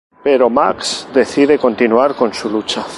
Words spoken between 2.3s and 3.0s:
su lucha.